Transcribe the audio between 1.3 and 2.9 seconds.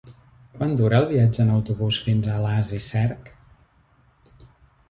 en autobús fins a Alàs i